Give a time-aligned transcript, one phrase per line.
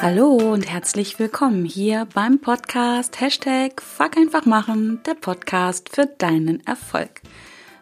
[0.00, 6.64] Hallo und herzlich willkommen hier beim Podcast Hashtag Fuck einfach machen, der Podcast für deinen
[6.64, 7.20] Erfolg.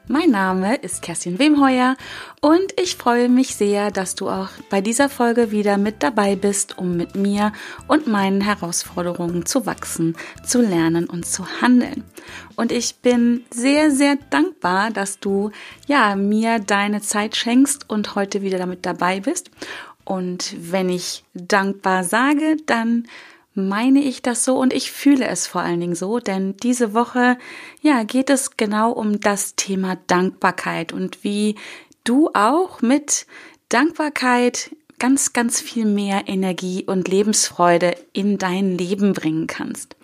[0.08, 1.94] Mein Name ist Kerstin Wemheuer
[2.40, 6.78] und ich freue mich sehr, dass du auch bei dieser Folge wieder mit dabei bist,
[6.78, 7.52] um mit mir
[7.86, 12.02] und meinen Herausforderungen zu wachsen, zu lernen und zu handeln.
[12.54, 15.50] Und ich bin sehr, sehr dankbar, dass du
[15.86, 19.50] ja mir deine Zeit schenkst und heute wieder damit dabei bist.
[20.06, 23.06] Und wenn ich dankbar sage, dann
[23.54, 27.36] meine ich das so und ich fühle es vor allen Dingen so, denn diese Woche,
[27.80, 31.56] ja, geht es genau um das Thema Dankbarkeit und wie
[32.04, 33.26] du auch mit
[33.68, 39.96] Dankbarkeit ganz, ganz viel mehr Energie und Lebensfreude in dein Leben bringen kannst.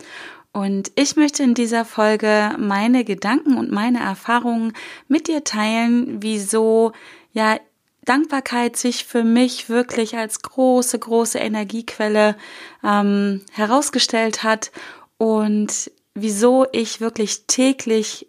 [0.53, 4.75] Und ich möchte in dieser Folge meine Gedanken und meine Erfahrungen
[5.09, 6.93] mit dir teilen, wieso
[7.33, 7.59] ja
[8.05, 12.37] Dankbarkeit sich für mich wirklich als große, große Energiequelle
[12.85, 14.73] ähm, herausgestellt hat
[15.19, 18.27] und wieso ich wirklich täglich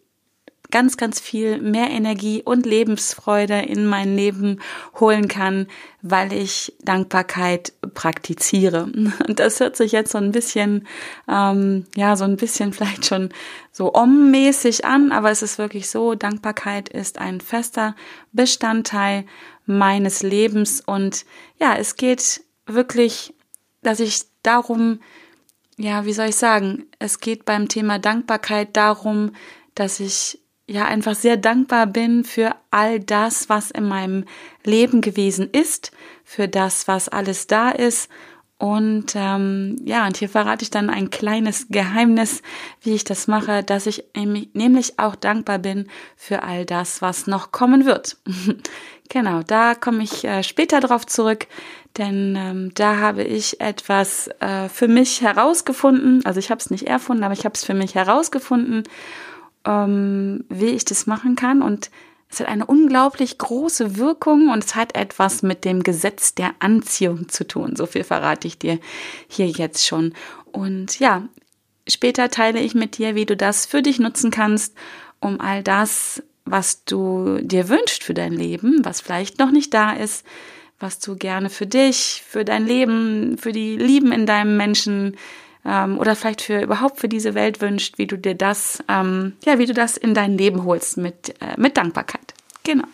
[0.74, 4.60] ganz, ganz viel mehr Energie und Lebensfreude in mein Leben
[5.00, 5.68] holen kann,
[6.02, 8.86] weil ich Dankbarkeit praktiziere.
[9.28, 10.88] Und das hört sich jetzt so ein bisschen,
[11.30, 13.30] ähm, ja, so ein bisschen vielleicht schon
[13.72, 17.96] so om-mäßig an, aber es ist wirklich so, Dankbarkeit ist ein fester
[18.32, 19.26] Bestandteil
[19.66, 21.26] meines Lebens und
[21.60, 23.34] ja, es geht wirklich,
[23.82, 25.00] dass ich darum,
[25.78, 29.34] ja, wie soll ich sagen, es geht beim Thema Dankbarkeit darum,
[29.76, 34.26] dass ich ja einfach sehr dankbar bin für all das, was in meinem
[34.64, 35.92] Leben gewesen ist,
[36.24, 38.10] für das, was alles da ist.
[38.58, 42.42] Und ähm, ja, und hier verrate ich dann ein kleines Geheimnis,
[42.82, 47.52] wie ich das mache, dass ich nämlich auch dankbar bin für all das, was noch
[47.52, 48.18] kommen wird.
[49.10, 51.48] genau, da komme ich äh, später drauf zurück,
[51.98, 56.26] denn ähm, da habe ich etwas äh, für mich herausgefunden.
[56.26, 58.84] Also ich habe es nicht erfunden, aber ich habe es für mich herausgefunden
[59.66, 61.62] ähm, wie ich das machen kann.
[61.62, 61.90] Und
[62.34, 67.30] es hat eine unglaublich große Wirkung und es hat etwas mit dem Gesetz der Anziehung
[67.30, 67.76] zu tun.
[67.76, 68.80] So viel verrate ich dir
[69.28, 70.14] hier jetzt schon.
[70.52, 71.28] Und ja,
[71.88, 74.76] später teile ich mit dir, wie du das für dich nutzen kannst,
[75.20, 79.94] um all das, was du dir wünschst für dein Leben, was vielleicht noch nicht da
[79.94, 80.26] ist,
[80.80, 85.18] was du gerne für dich, für dein Leben, für die Lieben in deinem Menschen,
[85.66, 89.60] ähm, oder vielleicht für überhaupt für diese Welt wünscht, wie du dir das, ähm, ja,
[89.60, 92.34] wie du das in dein Leben holst mit, äh, mit Dankbarkeit.
[92.64, 92.86] Genau.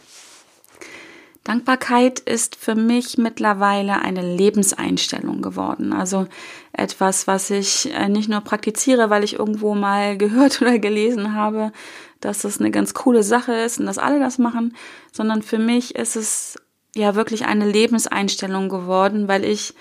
[1.44, 5.94] Dankbarkeit ist für mich mittlerweile eine Lebenseinstellung geworden.
[5.94, 6.28] Also
[6.74, 11.72] etwas, was ich äh, nicht nur praktiziere, weil ich irgendwo mal gehört oder gelesen habe,
[12.20, 14.76] dass das eine ganz coole Sache ist und dass alle das machen,
[15.12, 16.58] sondern für mich ist es
[16.96, 19.74] ja wirklich eine Lebenseinstellung geworden, weil ich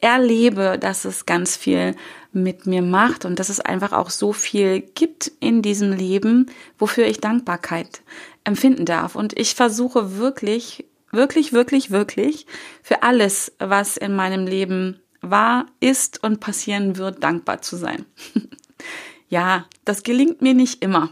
[0.00, 1.94] erlebe, dass es ganz viel
[2.36, 7.06] mit mir macht und dass es einfach auch so viel gibt in diesem Leben, wofür
[7.06, 8.02] ich Dankbarkeit
[8.44, 9.16] empfinden darf.
[9.16, 12.46] Und ich versuche wirklich, wirklich, wirklich, wirklich
[12.82, 18.04] für alles, was in meinem Leben war, ist und passieren wird, dankbar zu sein.
[19.28, 21.10] ja, das gelingt mir nicht immer.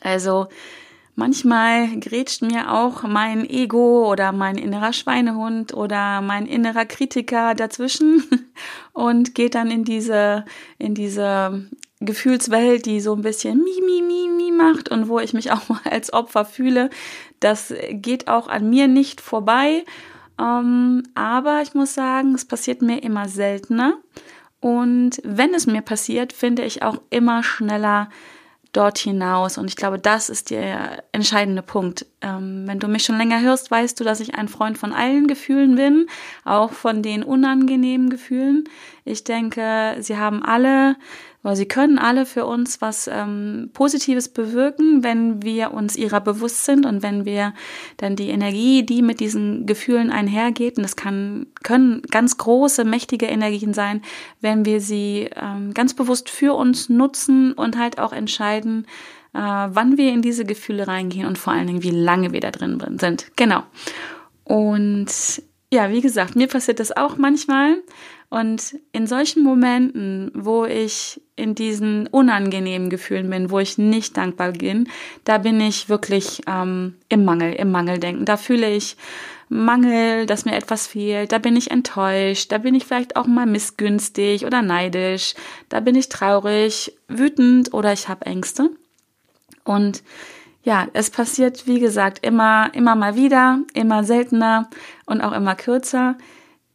[0.00, 0.48] Also
[1.18, 8.22] Manchmal grätscht mir auch mein Ego oder mein innerer Schweinehund oder mein innerer Kritiker dazwischen
[8.92, 10.44] und geht dann in diese,
[10.78, 11.66] in diese
[11.98, 15.68] Gefühlswelt, die so ein bisschen mi, mi, mi, mi macht und wo ich mich auch
[15.68, 16.88] mal als Opfer fühle.
[17.40, 19.84] Das geht auch an mir nicht vorbei.
[20.40, 23.94] Ähm, aber ich muss sagen, es passiert mir immer seltener.
[24.60, 28.08] Und wenn es mir passiert, finde ich auch immer schneller
[28.72, 29.58] dort hinaus.
[29.58, 32.06] Und ich glaube, das ist der entscheidende Punkt.
[32.20, 35.26] Ähm, wenn du mich schon länger hörst, weißt du, dass ich ein Freund von allen
[35.26, 36.06] Gefühlen bin,
[36.44, 38.64] auch von den unangenehmen Gefühlen.
[39.04, 40.96] Ich denke, sie haben alle
[41.48, 46.66] weil sie können alle für uns was ähm, Positives bewirken, wenn wir uns ihrer bewusst
[46.66, 47.54] sind und wenn wir
[47.96, 53.24] dann die Energie, die mit diesen Gefühlen einhergeht, und das kann, können ganz große, mächtige
[53.24, 54.02] Energien sein,
[54.42, 58.84] wenn wir sie ähm, ganz bewusst für uns nutzen und halt auch entscheiden,
[59.32, 62.50] äh, wann wir in diese Gefühle reingehen und vor allen Dingen, wie lange wir da
[62.50, 63.34] drin sind.
[63.36, 63.62] Genau.
[64.44, 65.08] Und
[65.70, 67.76] ja, wie gesagt, mir passiert das auch manchmal.
[68.30, 74.52] Und in solchen Momenten, wo ich in diesen unangenehmen Gefühlen bin, wo ich nicht dankbar
[74.52, 74.88] bin,
[75.24, 78.26] da bin ich wirklich ähm, im Mangel, im Mangeldenken.
[78.26, 78.96] Da fühle ich
[79.48, 83.46] Mangel, dass mir etwas fehlt, da bin ich enttäuscht, da bin ich vielleicht auch mal
[83.46, 85.34] missgünstig oder neidisch,
[85.70, 88.70] da bin ich traurig, wütend oder ich habe Ängste.
[89.64, 90.02] Und
[90.68, 94.68] ja, es passiert, wie gesagt, immer, immer mal wieder, immer seltener
[95.06, 96.18] und auch immer kürzer,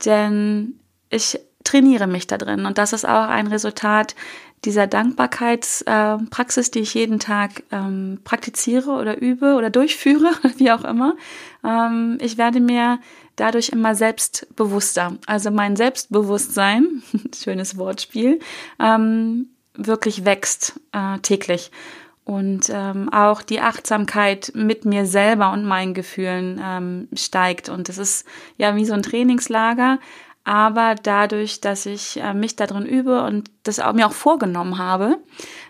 [0.04, 0.80] denn
[1.12, 2.66] ich trainiere mich da drin.
[2.66, 4.16] Und das ist auch ein Resultat
[4.66, 11.16] dieser Dankbarkeitspraxis, die ich jeden Tag ähm, praktiziere oder übe oder durchführe, wie auch immer.
[11.64, 13.00] Ähm, ich werde mir
[13.36, 15.18] dadurch immer selbstbewusster.
[15.28, 17.04] Also mein Selbstbewusstsein,
[17.36, 18.40] schönes Wortspiel,
[18.80, 21.70] ähm, wirklich wächst äh, täglich.
[22.26, 27.68] Und ähm, auch die Achtsamkeit mit mir selber und meinen Gefühlen ähm, steigt.
[27.68, 28.26] Und es ist
[28.58, 30.00] ja wie so ein Trainingslager,
[30.46, 35.20] aber dadurch, dass ich äh, mich darin übe und das auch, mir auch vorgenommen habe,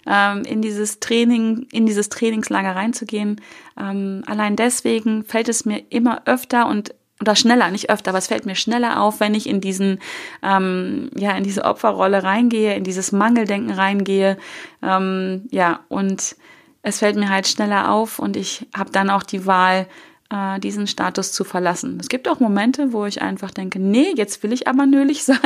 [0.08, 3.40] ähm, in dieses Training, in dieses Trainingslager reinzugehen,
[3.80, 8.28] ähm, allein deswegen fällt es mir immer öfter und oder schneller, nicht öfter, aber es
[8.28, 10.00] fällt mir schneller auf, wenn ich in diesen,
[10.42, 14.38] ähm, ja, in diese Opferrolle reingehe, in dieses Mangeldenken reingehe,
[14.82, 16.36] ähm, ja, und
[16.82, 19.88] es fällt mir halt schneller auf und ich habe dann auch die Wahl,
[20.30, 21.98] äh, diesen Status zu verlassen.
[22.02, 25.40] Es gibt auch Momente, wo ich einfach denke, nee, jetzt will ich aber nölig sein.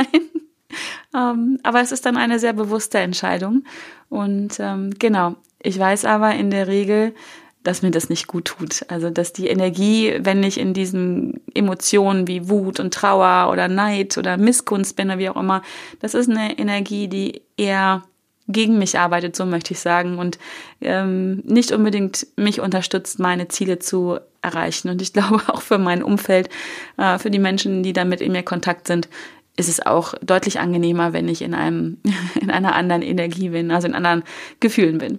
[1.14, 3.64] ähm, aber es ist dann eine sehr bewusste Entscheidung.
[4.08, 7.14] Und ähm, genau, ich weiß aber in der Regel,
[7.62, 8.84] dass mir das nicht gut tut.
[8.88, 14.16] Also, dass die Energie, wenn ich in diesen Emotionen wie Wut und Trauer oder Neid
[14.16, 15.62] oder Missgunst bin oder wie auch immer,
[16.00, 18.04] das ist eine Energie, die eher
[18.48, 20.38] gegen mich arbeitet, so möchte ich sagen, und
[20.80, 24.88] ähm, nicht unbedingt mich unterstützt, meine Ziele zu erreichen.
[24.88, 26.48] Und ich glaube auch für mein Umfeld,
[26.96, 29.08] äh, für die Menschen, die damit in mir Kontakt sind,
[29.56, 31.98] ist es auch deutlich angenehmer, wenn ich in einem,
[32.40, 34.22] in einer anderen Energie bin, also in anderen
[34.60, 35.18] Gefühlen bin.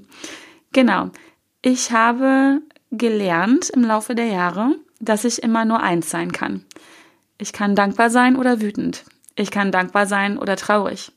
[0.72, 1.10] Genau.
[1.62, 2.62] Ich habe
[2.92, 6.66] gelernt im Laufe der Jahre, dass ich immer nur eins sein kann.
[7.38, 9.04] Ich kann dankbar sein oder wütend.
[9.36, 11.12] Ich kann dankbar sein oder traurig.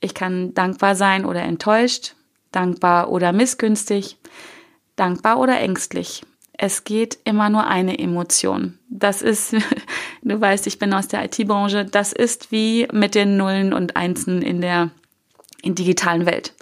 [0.00, 2.14] Ich kann dankbar sein oder enttäuscht,
[2.52, 4.18] dankbar oder missgünstig,
[4.96, 6.24] dankbar oder ängstlich.
[6.52, 8.78] Es geht immer nur eine Emotion.
[8.90, 9.54] Das ist,
[10.22, 14.42] du weißt, ich bin aus der IT-Branche, das ist wie mit den Nullen und Einsen
[14.42, 14.90] in der
[15.62, 16.54] in digitalen Welt.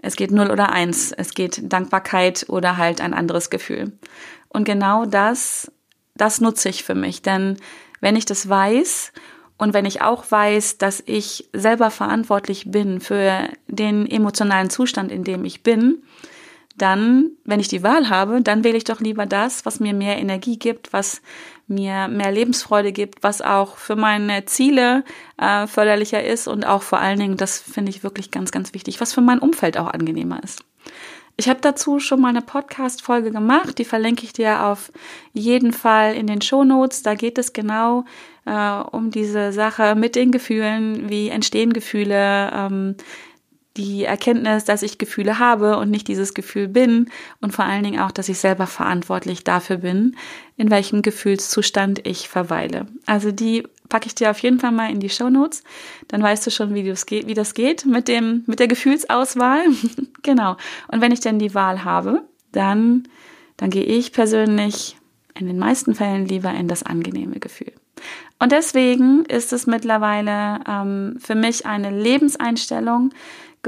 [0.00, 1.12] Es geht null oder eins.
[1.12, 3.92] Es geht Dankbarkeit oder halt ein anderes Gefühl.
[4.48, 5.70] Und genau das,
[6.14, 7.22] das nutze ich für mich.
[7.22, 7.56] Denn
[8.00, 9.12] wenn ich das weiß
[9.56, 15.24] und wenn ich auch weiß, dass ich selber verantwortlich bin für den emotionalen Zustand, in
[15.24, 16.02] dem ich bin,
[16.76, 20.16] dann, wenn ich die Wahl habe, dann wähle ich doch lieber das, was mir mehr
[20.18, 21.20] Energie gibt, was
[21.68, 25.04] mir mehr Lebensfreude gibt, was auch für meine Ziele
[25.36, 29.00] äh, förderlicher ist und auch vor allen Dingen, das finde ich wirklich ganz, ganz wichtig,
[29.00, 30.64] was für mein Umfeld auch angenehmer ist.
[31.40, 34.90] Ich habe dazu schon mal eine Podcast-Folge gemacht, die verlinke ich dir auf
[35.32, 37.04] jeden Fall in den Show Notes.
[37.04, 38.04] Da geht es genau
[38.44, 42.96] äh, um diese Sache mit den Gefühlen, wie entstehen Gefühle, ähm,
[43.78, 47.08] die Erkenntnis, dass ich Gefühle habe und nicht dieses Gefühl bin
[47.40, 50.16] und vor allen Dingen auch, dass ich selber verantwortlich dafür bin,
[50.56, 52.86] in welchem Gefühlszustand ich verweile.
[53.06, 55.62] Also die packe ich dir auf jeden Fall mal in die Show Notes.
[56.08, 59.64] Dann weißt du schon, wie das geht, wie das geht mit dem, mit der Gefühlsauswahl.
[60.22, 60.56] genau.
[60.88, 62.22] Und wenn ich denn die Wahl habe,
[62.52, 63.04] dann,
[63.56, 64.96] dann gehe ich persönlich
[65.38, 67.72] in den meisten Fällen lieber in das angenehme Gefühl.
[68.40, 73.10] Und deswegen ist es mittlerweile ähm, für mich eine Lebenseinstellung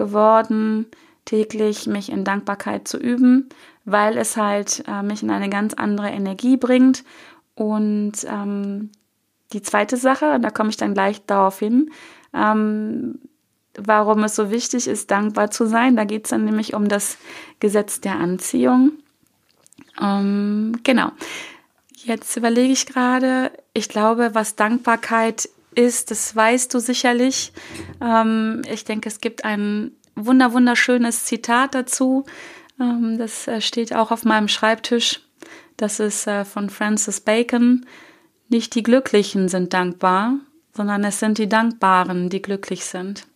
[0.00, 0.87] geworden,
[1.26, 3.50] täglich mich in Dankbarkeit zu üben,
[3.85, 7.04] weil es halt äh, mich in eine ganz andere Energie bringt
[7.54, 8.90] und ähm,
[9.52, 11.90] die zweite Sache, da komme ich dann gleich darauf hin,
[12.33, 13.19] ähm,
[13.75, 15.95] warum es so wichtig ist, dankbar zu sein.
[15.95, 17.19] Da geht es dann nämlich um das
[17.59, 18.92] Gesetz der Anziehung.
[20.00, 21.11] Ähm, genau.
[21.97, 27.53] Jetzt überlege ich gerade, ich glaube, was Dankbarkeit ist, das weißt du sicherlich.
[28.00, 32.25] Ähm, ich denke, es gibt ein wunder wunderschönes Zitat dazu.
[32.81, 35.21] Ähm, das äh, steht auch auf meinem Schreibtisch.
[35.77, 37.87] Das ist äh, von Francis Bacon.
[38.49, 40.35] Nicht die Glücklichen sind dankbar,
[40.75, 43.27] sondern es sind die Dankbaren, die glücklich sind.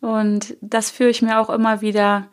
[0.00, 2.28] Und das führe ich mir auch immer wieder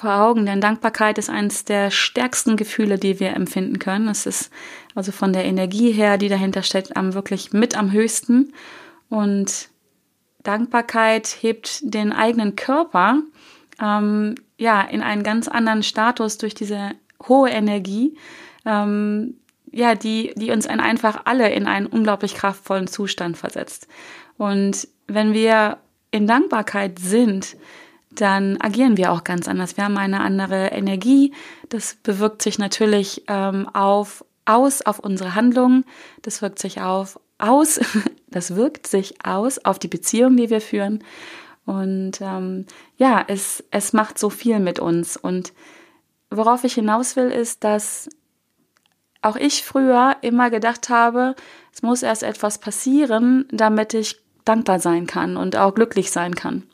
[0.00, 4.08] vor Augen, denn Dankbarkeit ist eines der stärksten Gefühle, die wir empfinden können.
[4.08, 4.50] Es ist
[4.94, 8.54] also von der Energie her, die dahinter steckt, am wirklich mit am höchsten.
[9.10, 9.68] Und
[10.42, 13.20] Dankbarkeit hebt den eigenen Körper
[13.78, 16.92] ähm, ja in einen ganz anderen Status durch diese
[17.28, 18.16] hohe Energie.
[18.64, 19.34] Ähm,
[19.70, 23.86] ja, die, die uns ein, einfach alle in einen unglaublich kraftvollen Zustand versetzt.
[24.38, 25.76] Und wenn wir
[26.10, 27.56] in Dankbarkeit sind,
[28.10, 29.76] dann agieren wir auch ganz anders.
[29.76, 31.32] Wir haben eine andere Energie.
[31.68, 35.84] Das bewirkt sich natürlich ähm, auf, aus auf unsere Handlungen.
[36.22, 37.80] Das wirkt sich auf, aus,
[38.28, 41.04] das wirkt sich aus auf die Beziehung, die wir führen.
[41.66, 45.16] Und ähm, ja, es, es macht so viel mit uns.
[45.16, 45.52] Und
[46.30, 48.08] worauf ich hinaus will, ist, dass
[49.22, 51.36] auch ich früher immer gedacht habe,
[51.72, 56.64] es muss erst etwas passieren, damit ich dankbar sein kann und auch glücklich sein kann.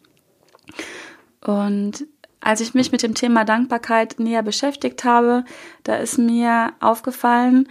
[1.47, 2.07] Und
[2.41, 5.45] als ich mich mit dem Thema Dankbarkeit näher beschäftigt habe,
[5.85, 7.69] da ist mir aufgefallen,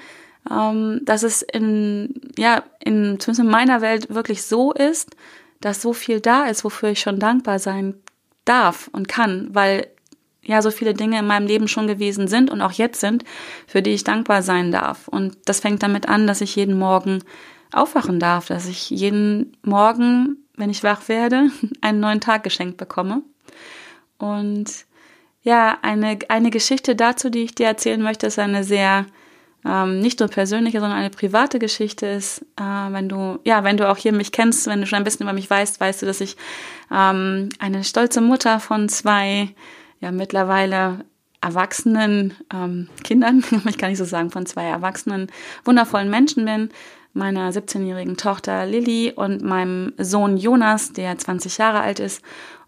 [0.49, 5.15] ähm, dass es in, ja, in, zumindest in meiner Welt wirklich so ist,
[5.61, 7.95] dass so viel da ist, wofür ich schon dankbar sein
[8.45, 9.87] darf und kann, weil
[10.43, 13.23] ja so viele Dinge in meinem Leben schon gewesen sind und auch jetzt sind,
[13.65, 15.07] für die ich dankbar sein darf.
[15.07, 17.23] Und das fängt damit an, dass ich jeden Morgen
[17.71, 21.49] aufwachen darf, dass ich jeden Morgen, wenn ich wach werde,
[21.81, 23.23] einen neuen Tag geschenkt bekomme.
[24.17, 24.85] Und
[25.41, 29.05] ja, eine, eine Geschichte dazu, die ich dir erzählen möchte, ist eine sehr
[29.65, 33.89] ähm, nicht nur persönliche, sondern eine private Geschichte ist, äh, wenn du, ja, wenn du
[33.89, 36.21] auch hier mich kennst, wenn du schon ein bisschen über mich weißt, weißt du, dass
[36.21, 36.37] ich
[36.91, 39.49] ähm, eine stolze Mutter von zwei,
[39.99, 40.99] ja, mittlerweile
[41.41, 45.31] erwachsenen ähm, Kindern, ich kann nicht so sagen, von zwei erwachsenen,
[45.63, 46.69] wundervollen Menschen bin,
[47.13, 52.21] meiner 17-jährigen Tochter Lilly und meinem Sohn Jonas, der 20 Jahre alt ist.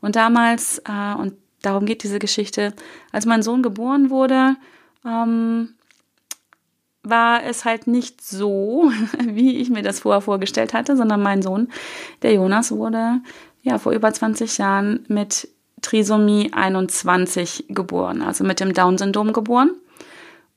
[0.08, 2.74] Und damals, äh, und darum geht diese Geschichte,
[3.12, 4.56] als mein Sohn geboren wurde,
[5.06, 5.74] ähm,
[7.04, 8.90] war es halt nicht so,
[9.22, 11.68] wie ich mir das vorher vorgestellt hatte, sondern mein Sohn,
[12.22, 13.20] der Jonas, wurde
[13.64, 15.50] ja vor über 20 Jahren mit
[15.82, 19.72] Trisomie 21 geboren, also mit dem Down-Syndrom geboren.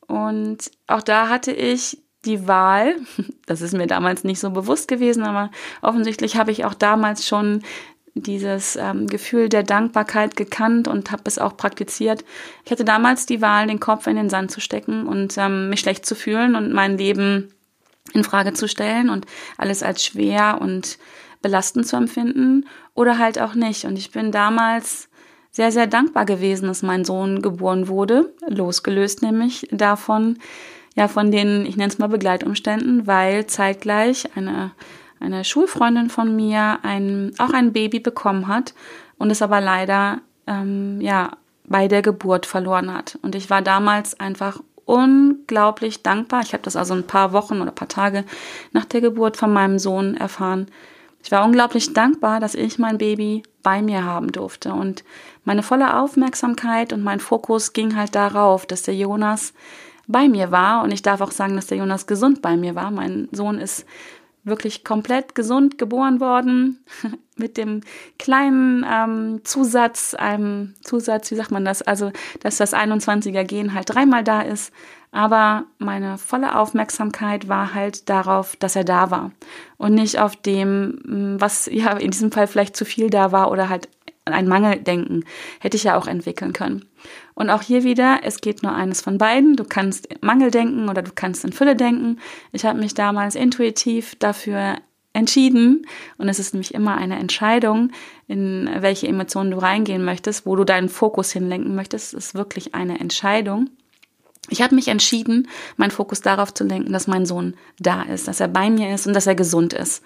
[0.06, 2.94] Und auch da hatte ich die Wahl,
[3.46, 5.50] das ist mir damals nicht so bewusst gewesen, aber
[5.82, 7.64] offensichtlich habe ich auch damals schon
[8.14, 12.24] dieses ähm, Gefühl der Dankbarkeit gekannt und habe es auch praktiziert.
[12.64, 15.80] Ich hatte damals die Wahl, den Kopf in den Sand zu stecken und ähm, mich
[15.80, 17.54] schlecht zu fühlen und mein Leben
[18.12, 19.26] in Frage zu stellen und
[19.56, 20.98] alles als schwer und
[21.42, 23.84] belastend zu empfinden oder halt auch nicht.
[23.84, 25.08] Und ich bin damals
[25.50, 30.38] sehr, sehr dankbar gewesen, dass mein Sohn geboren wurde, losgelöst nämlich davon,
[30.96, 34.72] ja, von den, ich nenne es mal Begleitumständen, weil zeitgleich eine
[35.20, 38.74] eine Schulfreundin von mir ein, auch ein Baby bekommen hat
[39.18, 41.32] und es aber leider ähm, ja
[41.64, 43.18] bei der Geburt verloren hat.
[43.22, 46.40] Und ich war damals einfach unglaublich dankbar.
[46.42, 48.24] Ich habe das also ein paar Wochen oder paar Tage
[48.72, 50.66] nach der Geburt von meinem Sohn erfahren.
[51.22, 54.72] Ich war unglaublich dankbar, dass ich mein Baby bei mir haben durfte.
[54.72, 55.04] Und
[55.44, 59.52] meine volle Aufmerksamkeit und mein Fokus ging halt darauf, dass der Jonas
[60.08, 60.82] bei mir war.
[60.82, 62.90] Und ich darf auch sagen, dass der Jonas gesund bei mir war.
[62.90, 63.86] Mein Sohn ist
[64.44, 66.84] wirklich komplett gesund geboren worden,
[67.36, 67.80] mit dem
[68.18, 73.94] kleinen ähm, Zusatz, einem Zusatz, wie sagt man das, also dass das 21er Gen halt
[73.94, 74.72] dreimal da ist.
[75.12, 79.32] Aber meine volle Aufmerksamkeit war halt darauf, dass er da war
[79.76, 83.68] und nicht auf dem, was ja in diesem Fall vielleicht zu viel da war oder
[83.68, 83.88] halt
[84.32, 85.24] ein Mangeldenken
[85.60, 86.86] hätte ich ja auch entwickeln können.
[87.34, 89.56] Und auch hier wieder, es geht nur eines von beiden.
[89.56, 92.18] Du kannst Mangel denken oder du kannst in Fülle denken.
[92.52, 94.76] Ich habe mich damals intuitiv dafür
[95.12, 95.86] entschieden
[96.18, 97.90] und es ist nämlich immer eine Entscheidung,
[98.28, 102.14] in welche Emotionen du reingehen möchtest, wo du deinen Fokus hinlenken möchtest.
[102.14, 103.70] Es ist wirklich eine Entscheidung.
[104.48, 108.40] Ich habe mich entschieden, meinen Fokus darauf zu lenken, dass mein Sohn da ist, dass
[108.40, 110.02] er bei mir ist und dass er gesund ist.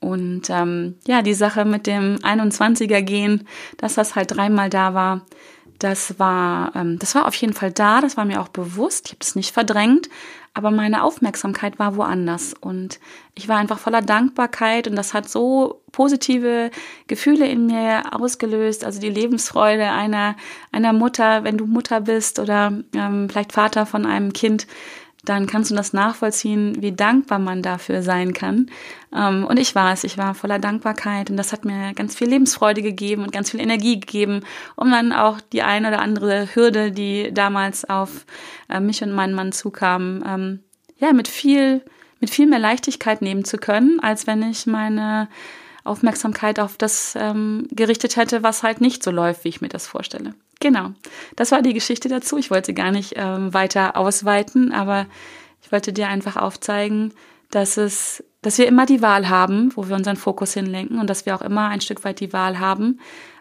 [0.00, 5.26] Und ähm, ja, die Sache mit dem 21er gehen, dass das halt dreimal da war,
[5.78, 9.12] das war, ähm, das war auf jeden Fall da, das war mir auch bewusst, ich
[9.12, 10.08] habe es nicht verdrängt,
[10.52, 12.54] aber meine Aufmerksamkeit war woanders.
[12.60, 12.98] Und
[13.34, 16.70] ich war einfach voller Dankbarkeit und das hat so positive
[17.06, 20.36] Gefühle in mir ausgelöst, also die Lebensfreude einer,
[20.72, 24.66] einer Mutter, wenn du Mutter bist oder ähm, vielleicht Vater von einem Kind,
[25.24, 28.70] dann kannst du das nachvollziehen, wie dankbar man dafür sein kann.
[29.14, 32.28] Ähm, und ich war es, ich war voller Dankbarkeit und das hat mir ganz viel
[32.28, 34.40] Lebensfreude gegeben und ganz viel Energie gegeben,
[34.76, 38.24] um dann auch die eine oder andere Hürde, die damals auf
[38.68, 40.60] äh, mich und meinen Mann zukam, ähm,
[40.98, 41.82] ja, mit viel,
[42.20, 45.28] mit viel mehr Leichtigkeit nehmen zu können, als wenn ich meine
[45.84, 49.86] Aufmerksamkeit auf das ähm, gerichtet hätte, was halt nicht so läuft, wie ich mir das
[49.86, 50.34] vorstelle.
[50.60, 50.92] Genau,
[51.36, 52.36] das war die Geschichte dazu.
[52.36, 55.06] Ich wollte gar nicht ähm, weiter ausweiten, aber
[55.62, 57.14] ich wollte dir einfach aufzeigen,
[57.50, 61.24] dass es, dass wir immer die Wahl haben, wo wir unseren Fokus hinlenken und dass
[61.24, 63.00] wir auch immer ein Stück weit die Wahl haben,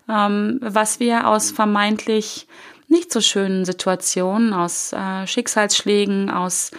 [0.09, 2.47] ähm, was wir aus vermeintlich
[2.87, 6.71] nicht so schönen Situationen, aus äh, Schicksalsschlägen, aus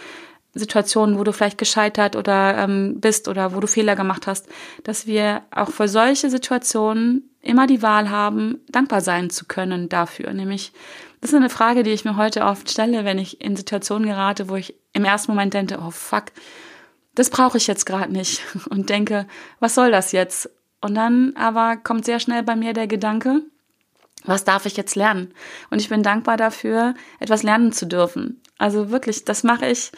[0.53, 4.47] Situationen, wo du vielleicht gescheitert oder ähm, bist oder wo du Fehler gemacht hast,
[4.83, 10.33] dass wir auch für solche Situationen immer die Wahl haben, dankbar sein zu können dafür.
[10.33, 10.71] Nämlich,
[11.21, 14.49] das ist eine Frage, die ich mir heute oft stelle, wenn ich in Situationen gerate,
[14.49, 16.25] wo ich im ersten Moment denke, oh fuck,
[17.15, 19.27] das brauche ich jetzt gerade nicht und denke,
[19.59, 20.49] was soll das jetzt?
[20.81, 23.41] Und dann aber kommt sehr schnell bei mir der Gedanke,
[24.23, 25.33] was darf ich jetzt lernen?
[25.69, 28.41] Und ich bin dankbar dafür, etwas lernen zu dürfen.
[28.57, 29.91] Also wirklich, das mache ich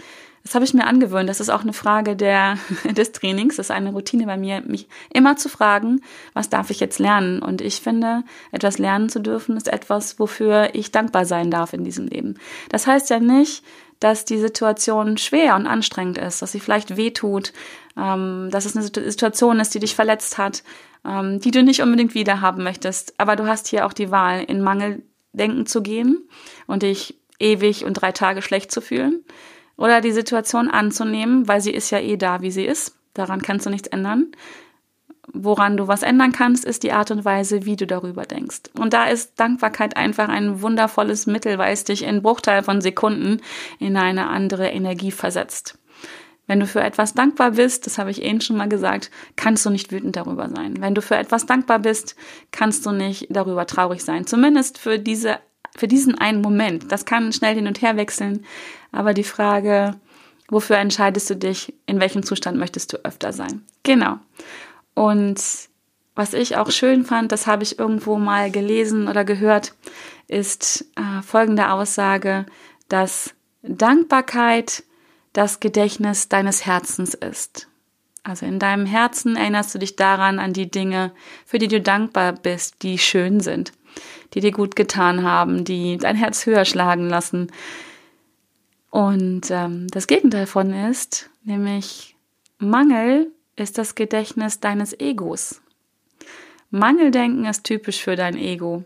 [0.43, 1.29] Das habe ich mir angewöhnt.
[1.29, 2.57] Das ist auch eine Frage der,
[2.91, 3.55] des Trainings.
[3.55, 6.01] Das ist eine Routine bei mir, mich immer zu fragen,
[6.33, 7.41] was darf ich jetzt lernen?
[7.41, 11.85] Und ich finde, etwas lernen zu dürfen, ist etwas, wofür ich dankbar sein darf in
[11.85, 12.35] diesem Leben.
[12.69, 13.63] Das heißt ja nicht,
[13.99, 17.53] dass die Situation schwer und anstrengend ist, dass sie vielleicht wehtut,
[17.95, 20.63] ähm, dass es eine Situation ist, die dich verletzt hat,
[21.05, 23.13] ähm, die du nicht unbedingt wieder haben möchtest.
[23.17, 26.27] Aber du hast hier auch die Wahl, in Mangeldenken zu gehen
[26.67, 29.23] und dich ewig und drei Tage schlecht zu fühlen
[29.77, 32.95] oder die Situation anzunehmen, weil sie ist ja eh da, wie sie ist.
[33.13, 34.31] Daran kannst du nichts ändern.
[35.31, 38.61] Woran du was ändern kannst, ist die Art und Weise, wie du darüber denkst.
[38.77, 43.41] Und da ist Dankbarkeit einfach ein wundervolles Mittel, weil es dich in Bruchteil von Sekunden
[43.79, 45.77] in eine andere Energie versetzt.
[46.45, 49.69] Wenn du für etwas dankbar bist, das habe ich eben schon mal gesagt, kannst du
[49.69, 50.81] nicht wütend darüber sein.
[50.81, 52.17] Wenn du für etwas dankbar bist,
[52.51, 54.27] kannst du nicht darüber traurig sein.
[54.27, 55.39] Zumindest für diese,
[55.75, 56.91] für diesen einen Moment.
[56.91, 58.45] Das kann schnell hin und her wechseln.
[58.91, 59.95] Aber die Frage,
[60.49, 61.73] wofür entscheidest du dich?
[61.85, 63.63] In welchem Zustand möchtest du öfter sein?
[63.83, 64.17] Genau.
[64.93, 65.41] Und
[66.15, 69.73] was ich auch schön fand, das habe ich irgendwo mal gelesen oder gehört,
[70.27, 72.45] ist äh, folgende Aussage,
[72.87, 74.83] dass Dankbarkeit
[75.33, 77.67] das Gedächtnis deines Herzens ist.
[78.23, 81.11] Also in deinem Herzen erinnerst du dich daran an die Dinge,
[81.45, 83.73] für die du dankbar bist, die schön sind,
[84.33, 87.51] die dir gut getan haben, die dein Herz höher schlagen lassen.
[88.89, 92.15] Und ähm, das Gegenteil von ist, nämlich
[92.59, 95.61] Mangel ist das Gedächtnis deines Egos.
[96.69, 98.83] Mangeldenken ist typisch für dein Ego.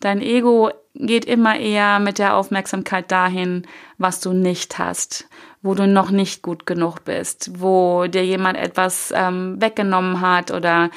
[0.00, 3.66] Dein Ego geht immer eher mit der Aufmerksamkeit dahin,
[3.98, 5.28] was du nicht hast,
[5.62, 10.90] wo du noch nicht gut genug bist, wo dir jemand etwas ähm, weggenommen hat oder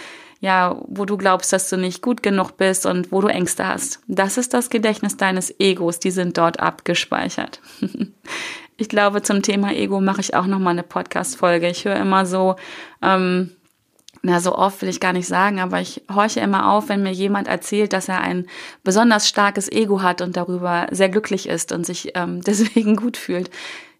[0.43, 4.01] ja, wo du glaubst, dass du nicht gut genug bist und wo du Ängste hast.
[4.07, 7.61] Das ist das Gedächtnis deines Egos, die sind dort abgespeichert.
[8.75, 11.69] Ich glaube, zum Thema Ego mache ich auch noch mal eine Podcast-Folge.
[11.69, 12.55] Ich höre immer so,
[13.03, 13.51] ähm,
[14.23, 17.11] na, so oft will ich gar nicht sagen, aber ich horche immer auf, wenn mir
[17.11, 18.47] jemand erzählt, dass er ein
[18.83, 23.51] besonders starkes Ego hat und darüber sehr glücklich ist und sich ähm, deswegen gut fühlt.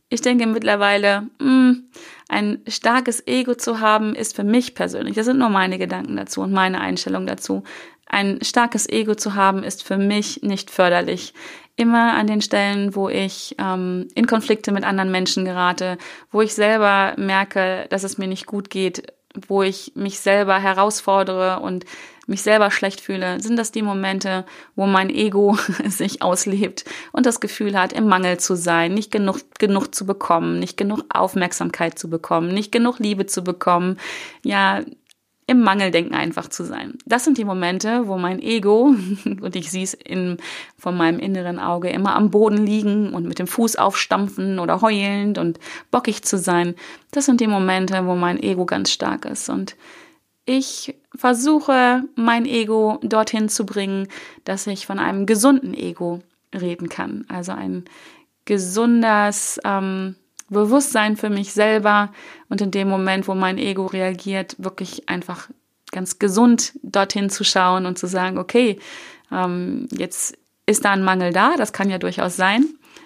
[0.10, 1.90] Ich denke mittlerweile, mh, hm,
[2.30, 6.42] ein starkes Ego zu haben, ist für mich persönlich, das sind nur meine Gedanken dazu
[6.42, 7.64] und meine Einstellung dazu,
[8.06, 11.34] ein starkes Ego zu haben, ist für mich nicht förderlich.
[11.76, 15.98] Immer an den Stellen, wo ich ähm, in Konflikte mit anderen Menschen gerate,
[16.32, 19.12] wo ich selber merke, dass es mir nicht gut geht,
[19.48, 21.86] wo ich mich selber herausfordere und
[22.26, 27.40] mich selber schlecht fühle, sind das die Momente, wo mein Ego sich auslebt und das
[27.40, 32.10] Gefühl hat, im Mangel zu sein, nicht genug, genug zu bekommen, nicht genug Aufmerksamkeit zu
[32.10, 33.98] bekommen, nicht genug Liebe zu bekommen,
[34.44, 34.82] ja,
[35.46, 36.98] im Mangeldenken einfach zu sein.
[37.06, 40.38] Das sind die Momente, wo mein Ego, und ich sehe es in,
[40.78, 45.38] von meinem inneren Auge, immer am Boden liegen und mit dem Fuß aufstampfen oder heulend
[45.38, 45.60] und
[45.92, 46.76] bockig zu sein.
[47.12, 49.50] Das sind die Momente, wo mein Ego ganz stark ist.
[49.50, 49.76] Und
[50.46, 54.08] ich versuche, mein Ego dorthin zu bringen,
[54.44, 56.22] dass ich von einem gesunden Ego
[56.54, 57.26] reden kann.
[57.30, 57.86] Also ein
[58.46, 60.16] gesundes, ähm,
[60.54, 62.12] Bewusstsein für mich selber
[62.50, 65.50] und in dem Moment, wo mein Ego reagiert, wirklich einfach
[65.92, 68.80] ganz gesund dorthin zu schauen und zu sagen, okay,
[69.32, 72.66] ähm, jetzt ist da ein Mangel da, das kann ja durchaus sein.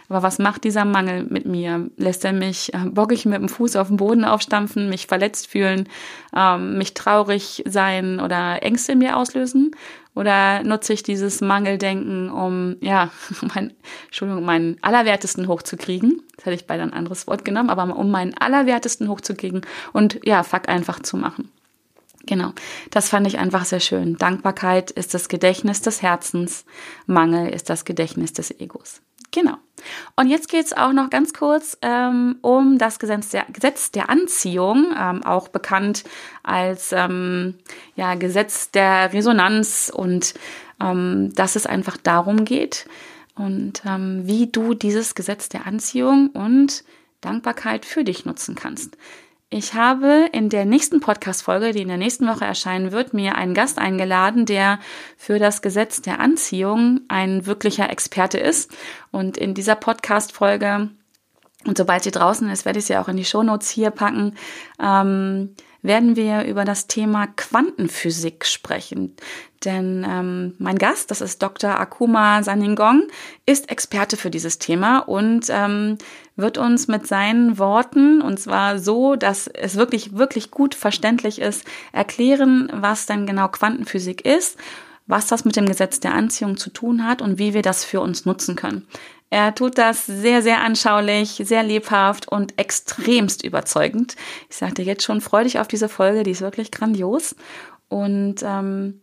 [0.10, 1.90] Aber was macht dieser Mangel mit mir?
[1.98, 5.90] Lässt er mich äh, bockig mit dem Fuß auf den Boden aufstampfen, mich verletzt fühlen,
[6.36, 9.72] ähm, mich traurig sein oder Ängste in mir auslösen?
[10.18, 13.12] Oder nutze ich dieses Mangeldenken, um, ja,
[13.54, 13.76] mein,
[14.06, 16.24] Entschuldigung, meinen Allerwertesten hochzukriegen?
[16.36, 19.62] Das hätte ich bei ein anderes Wort genommen, aber um meinen Allerwertesten hochzukriegen
[19.94, 21.52] und, ja, fuck einfach zu machen.
[22.26, 22.52] Genau,
[22.90, 24.18] das fand ich einfach sehr schön.
[24.18, 26.66] Dankbarkeit ist das Gedächtnis des Herzens,
[27.06, 29.02] Mangel ist das Gedächtnis des Egos.
[29.32, 29.58] Genau.
[30.16, 34.10] Und jetzt geht es auch noch ganz kurz ähm, um das Gesetz der, Gesetz der
[34.10, 36.04] Anziehung, ähm, auch bekannt
[36.44, 37.56] als ähm,
[37.96, 40.34] ja, Gesetz der Resonanz und
[40.82, 42.88] ähm, dass es einfach darum geht
[43.36, 46.84] und ähm, wie du dieses Gesetz der Anziehung und
[47.22, 48.98] Dankbarkeit für dich nutzen kannst.
[49.50, 53.54] Ich habe in der nächsten Podcast-Folge, die in der nächsten Woche erscheinen wird, mir einen
[53.54, 54.80] Gast eingeladen, der
[55.16, 58.76] für das Gesetz der Anziehung ein wirklicher Experte ist.
[59.10, 60.90] Und in dieser Podcast-Folge,
[61.66, 64.36] und sobald sie draußen ist, werde ich sie auch in die Shownotes hier packen,
[64.84, 65.56] ähm,
[65.88, 69.16] werden wir über das Thema Quantenphysik sprechen.
[69.66, 71.80] Denn ähm, mein Gast, das ist Dr.
[71.80, 73.08] Akuma Saningong,
[73.46, 75.98] ist Experte für dieses Thema und ähm,
[76.36, 81.66] wird uns mit seinen Worten, und zwar so, dass es wirklich, wirklich gut verständlich ist,
[81.92, 84.58] erklären, was denn genau Quantenphysik ist
[85.08, 88.02] was das mit dem Gesetz der Anziehung zu tun hat und wie wir das für
[88.02, 88.86] uns nutzen können.
[89.30, 94.16] Er tut das sehr, sehr anschaulich, sehr lebhaft und extremst überzeugend.
[94.50, 97.36] Ich sagte jetzt schon, freu dich auf diese Folge, die ist wirklich grandios.
[97.90, 99.02] Und ähm,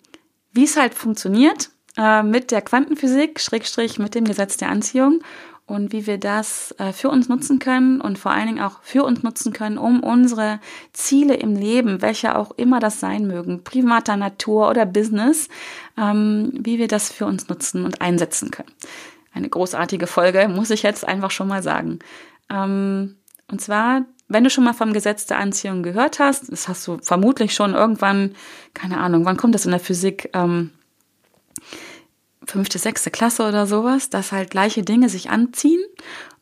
[0.52, 5.20] wie es halt funktioniert äh, mit der Quantenphysik, Schrägstrich mit dem Gesetz der Anziehung
[5.66, 9.04] und wie wir das äh, für uns nutzen können und vor allen Dingen auch für
[9.04, 10.60] uns nutzen können, um unsere
[10.92, 15.48] Ziele im Leben, welche auch immer das sein mögen, privater Natur oder Business,
[15.98, 18.72] ähm, wie wir das für uns nutzen und einsetzen können
[19.34, 21.98] eine großartige Folge, muss ich jetzt einfach schon mal sagen.
[22.50, 23.16] Ähm,
[23.50, 26.98] und zwar, wenn du schon mal vom Gesetz der Anziehung gehört hast, das hast du
[27.02, 28.34] vermutlich schon irgendwann,
[28.72, 30.30] keine Ahnung, wann kommt das in der Physik?
[30.32, 30.70] Ähm,
[32.46, 35.82] fünfte, sechste Klasse oder sowas, dass halt gleiche Dinge sich anziehen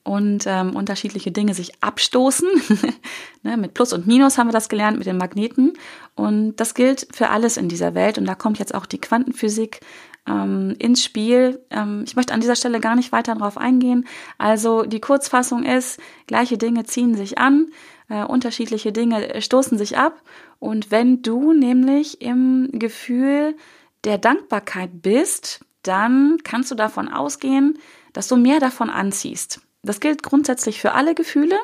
[0.05, 2.49] und ähm, unterschiedliche Dinge sich abstoßen.
[3.43, 5.75] ne, mit Plus und Minus haben wir das gelernt mit den Magneten.
[6.17, 8.19] Und das gilt für alles in dieser Welt.
[8.19, 9.81] Und da kommt jetzt auch die Quantenphysik
[10.27, 11.65] ähm, ins Spiel.
[11.71, 14.07] Ähm, ich möchte an dieser Stelle gar nicht weiter darauf eingehen.
[14.39, 17.71] Also die Kurzfassung ist, gleiche Dinge ziehen sich an,
[18.09, 20.23] äh, unterschiedliche Dinge stoßen sich ab.
[20.59, 23.57] Und wenn du nämlich im Gefühl
[24.05, 27.79] der Dankbarkeit bist, dann kannst du davon ausgehen,
[28.13, 29.61] dass du mehr davon anziehst.
[29.83, 31.57] Das gilt grundsätzlich für alle Gefühle.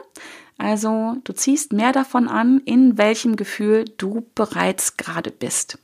[0.57, 5.79] Also du ziehst mehr davon an, in welchem Gefühl du bereits gerade bist.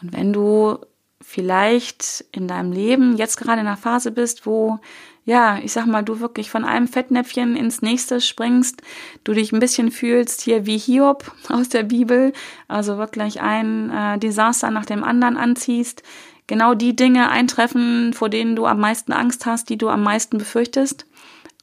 [0.00, 0.78] Und wenn du
[1.20, 4.80] vielleicht in deinem Leben jetzt gerade in einer Phase bist, wo
[5.24, 8.82] ja, ich sag mal, du wirklich von einem Fettnäpfchen ins nächste springst,
[9.22, 12.32] du dich ein bisschen fühlst hier wie Hiob aus der Bibel,
[12.68, 16.02] also wirklich ein äh, Desaster nach dem anderen anziehst,
[16.46, 20.38] genau die Dinge eintreffen, vor denen du am meisten Angst hast, die du am meisten
[20.38, 21.06] befürchtest,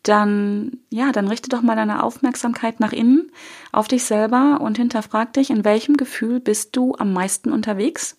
[0.04, 3.32] dann ja, dann richte doch mal deine Aufmerksamkeit nach innen
[3.74, 8.16] auf dich selber und hinterfrag dich, in welchem Gefühl bist du am meisten unterwegs?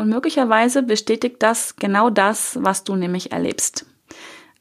[0.00, 3.84] Und möglicherweise bestätigt das genau das, was du nämlich erlebst.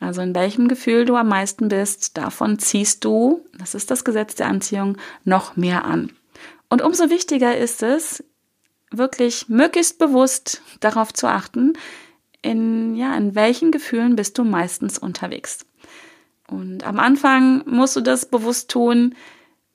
[0.02, 4.36] Also in welchem Gefühl du am meisten bist, davon ziehst du, das ist das Gesetz
[4.36, 6.12] der Anziehung, noch mehr an.
[6.68, 8.22] Und umso wichtiger ist es,
[8.92, 11.72] wirklich möglichst bewusst darauf zu achten,
[12.42, 15.66] in, ja, in welchen Gefühlen bist du meistens unterwegs.
[16.50, 19.16] Und am Anfang musst du das bewusst tun,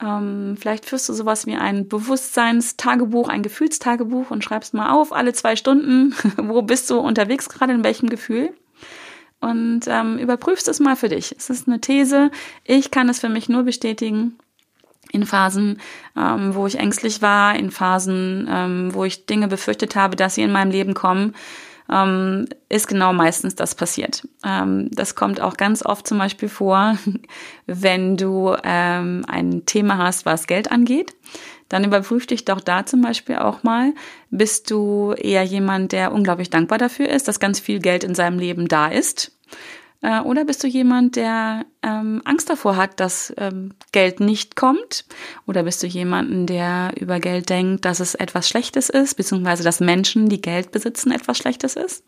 [0.00, 5.32] ähm, vielleicht führst du sowas wie ein Bewusstseinstagebuch, ein Gefühlstagebuch und schreibst mal auf, alle
[5.32, 8.54] zwei Stunden, wo bist du unterwegs, gerade in welchem Gefühl.
[9.40, 11.34] Und ähm, überprüfst es mal für dich.
[11.36, 12.30] Es ist eine These.
[12.64, 14.38] Ich kann es für mich nur bestätigen.
[15.12, 15.80] In Phasen,
[16.16, 20.42] ähm, wo ich ängstlich war, in Phasen, ähm, wo ich Dinge befürchtet habe, dass sie
[20.42, 21.34] in meinem Leben kommen,
[21.90, 24.26] ähm, ist genau meistens das passiert.
[24.44, 26.98] Ähm, das kommt auch ganz oft zum Beispiel vor,
[27.66, 31.14] wenn du ähm, ein Thema hast, was Geld angeht.
[31.68, 33.94] Dann überprüf dich doch da zum Beispiel auch mal,
[34.30, 38.38] bist du eher jemand, der unglaublich dankbar dafür ist, dass ganz viel Geld in seinem
[38.38, 39.32] Leben da ist
[40.04, 45.06] äh, oder bist du jemand, der ähm, Angst davor hat, dass ähm, Geld nicht kommt?
[45.46, 49.80] Oder bist du jemanden, der über Geld denkt, dass es etwas Schlechtes ist, beziehungsweise dass
[49.80, 52.04] Menschen, die Geld besitzen, etwas Schlechtes ist?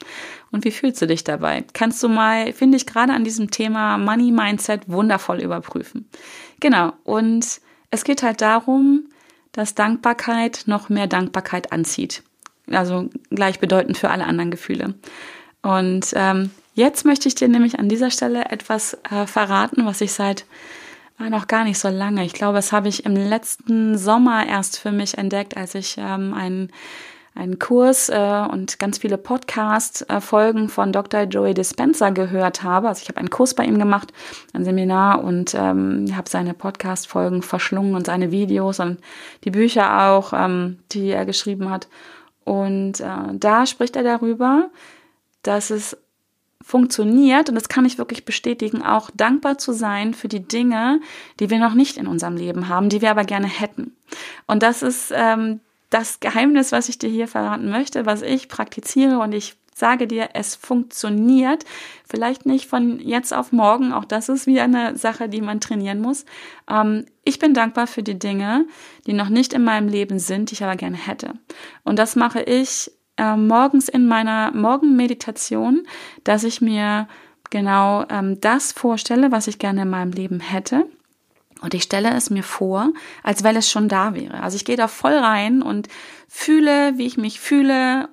[0.50, 1.64] Und wie fühlst du dich dabei?
[1.72, 6.06] Kannst du mal, finde ich, gerade an diesem Thema Money Mindset wundervoll überprüfen.
[6.60, 6.92] Genau.
[7.04, 9.08] Und es geht halt darum,
[9.52, 12.22] dass Dankbarkeit noch mehr Dankbarkeit anzieht.
[12.70, 14.96] Also gleichbedeutend für alle anderen Gefühle.
[15.62, 20.12] Und ähm, Jetzt möchte ich dir nämlich an dieser Stelle etwas äh, verraten, was ich
[20.12, 20.44] seit
[21.18, 24.78] äh, noch gar nicht so lange, ich glaube, das habe ich im letzten Sommer erst
[24.78, 26.70] für mich entdeckt, als ich ähm, einen
[27.34, 31.22] einen Kurs äh, und ganz viele Podcast-Folgen von Dr.
[31.22, 32.88] Joey Dispenza gehört habe.
[32.88, 34.12] Also ich habe einen Kurs bei ihm gemacht,
[34.54, 39.00] ein Seminar und ähm, habe seine Podcast-Folgen verschlungen und seine Videos und
[39.44, 41.88] die Bücher auch, ähm, die er geschrieben hat.
[42.44, 44.70] Und äh, da spricht er darüber,
[45.42, 45.96] dass es
[46.66, 51.00] funktioniert, und das kann ich wirklich bestätigen, auch dankbar zu sein für die Dinge,
[51.38, 53.96] die wir noch nicht in unserem Leben haben, die wir aber gerne hätten.
[54.48, 59.20] Und das ist ähm, das Geheimnis, was ich dir hier verraten möchte, was ich praktiziere
[59.20, 61.64] und ich sage dir, es funktioniert.
[62.04, 66.00] Vielleicht nicht von jetzt auf morgen, auch das ist wieder eine Sache, die man trainieren
[66.00, 66.24] muss.
[66.68, 68.66] Ähm, ich bin dankbar für die Dinge,
[69.06, 71.34] die noch nicht in meinem Leben sind, die ich aber gerne hätte.
[71.84, 75.86] Und das mache ich äh, morgens in meiner Morgenmeditation,
[76.24, 77.08] dass ich mir
[77.50, 80.86] genau ähm, das vorstelle, was ich gerne in meinem Leben hätte.
[81.62, 84.42] Und ich stelle es mir vor, als wenn es schon da wäre.
[84.42, 85.88] Also ich gehe da voll rein und
[86.28, 88.08] fühle, wie ich mich fühle,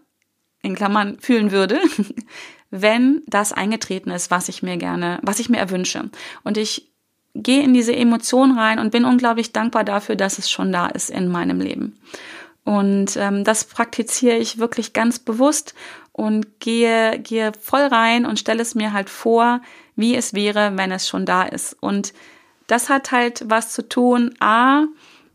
[0.61, 1.81] in Klammern fühlen würde,
[2.71, 6.09] wenn das eingetreten ist, was ich mir gerne, was ich mir erwünsche.
[6.43, 6.93] Und ich
[7.35, 11.09] gehe in diese Emotion rein und bin unglaublich dankbar dafür, dass es schon da ist
[11.09, 11.99] in meinem Leben.
[12.65, 15.73] Und ähm, das praktiziere ich wirklich ganz bewusst
[16.13, 19.61] und gehe, gehe voll rein und stelle es mir halt vor,
[19.95, 21.75] wie es wäre, wenn es schon da ist.
[21.81, 22.13] Und
[22.67, 24.85] das hat halt was zu tun, a,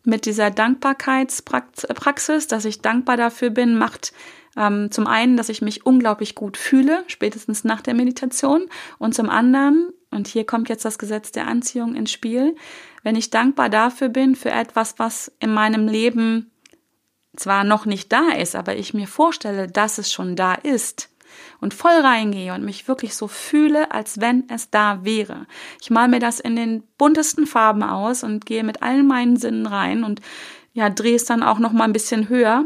[0.04, 4.12] mit dieser Dankbarkeitspraxis, dass ich dankbar dafür bin, macht
[4.56, 8.66] ähm, zum einen, dass ich mich unglaublich gut fühle, spätestens nach der Meditation,
[8.98, 12.56] und zum anderen, und hier kommt jetzt das Gesetz der Anziehung ins Spiel,
[13.02, 16.50] wenn ich dankbar dafür bin, für etwas, was in meinem Leben
[17.38, 21.10] zwar noch nicht da ist, aber ich mir vorstelle, dass es schon da ist,
[21.60, 25.46] und voll reingehe und mich wirklich so fühle, als wenn es da wäre.
[25.80, 29.66] Ich mal mir das in den buntesten Farben aus und gehe mit allen meinen Sinnen
[29.66, 30.20] rein und
[30.72, 32.64] ja, drehe es dann auch noch mal ein bisschen höher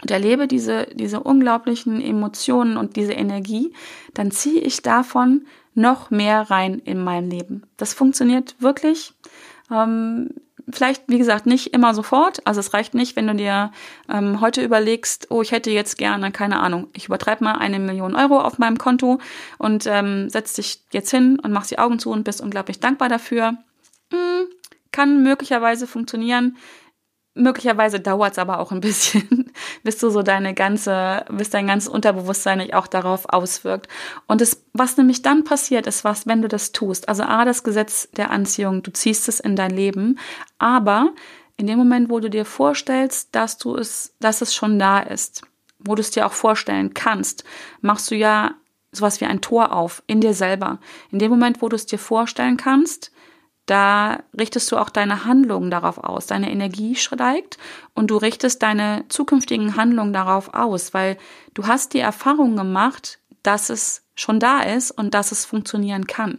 [0.00, 3.72] und erlebe diese, diese unglaublichen Emotionen und diese Energie,
[4.14, 7.62] dann ziehe ich davon noch mehr rein in mein Leben.
[7.76, 9.14] Das funktioniert wirklich.
[9.70, 10.30] Ähm,
[10.70, 12.46] vielleicht, wie gesagt, nicht immer sofort.
[12.46, 13.72] Also es reicht nicht, wenn du dir
[14.08, 18.14] ähm, heute überlegst, oh, ich hätte jetzt gerne, keine Ahnung, ich übertreibe mal eine Million
[18.14, 19.18] Euro auf meinem Konto
[19.58, 23.08] und ähm, setzt dich jetzt hin und machst die Augen zu und bist unglaublich dankbar
[23.08, 23.56] dafür.
[24.12, 24.46] Hm,
[24.92, 26.56] kann möglicherweise funktionieren.
[27.34, 29.50] Möglicherweise dauert es aber auch ein bisschen,
[29.82, 33.88] bis du so deine ganze, bis dein ganzes Unterbewusstsein sich auch darauf auswirkt.
[34.26, 37.08] Und das, was nämlich dann passiert, ist was, wenn du das tust.
[37.08, 40.18] Also A, das Gesetz der Anziehung, du ziehst es in dein Leben,
[40.58, 41.12] aber
[41.56, 45.42] in dem Moment, wo du dir vorstellst, dass du es, dass es schon da ist,
[45.78, 47.44] wo du es dir auch vorstellen kannst,
[47.80, 48.54] machst du ja
[48.90, 50.78] sowas wie ein Tor auf in dir selber.
[51.10, 53.11] In dem Moment, wo du es dir vorstellen kannst,
[53.72, 56.26] da richtest du auch deine Handlungen darauf aus.
[56.26, 57.56] Deine Energie steigt
[57.94, 61.16] und du richtest deine zukünftigen Handlungen darauf aus, weil
[61.54, 66.38] du hast die Erfahrung gemacht, dass es schon da ist und dass es funktionieren kann.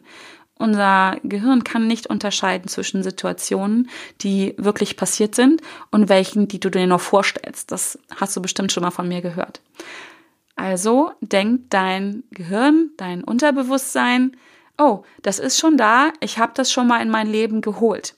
[0.60, 3.90] Unser Gehirn kann nicht unterscheiden zwischen Situationen,
[4.22, 7.72] die wirklich passiert sind und welchen, die du dir noch vorstellst.
[7.72, 9.60] Das hast du bestimmt schon mal von mir gehört.
[10.56, 14.38] Also denkt dein Gehirn, dein Unterbewusstsein,
[14.78, 18.16] oh, das ist schon da, ich habe das schon mal in mein Leben geholt.